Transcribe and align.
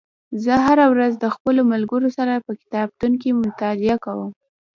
زه 0.43 0.53
هره 0.65 0.85
ورځ 0.93 1.13
د 1.19 1.25
خپلو 1.35 1.61
ملګرو 1.71 2.09
سره 2.17 2.43
په 2.45 2.51
کتابتون 2.61 3.11
کې 3.21 3.29
مطالعه 3.43 3.97
کوم 4.05 4.29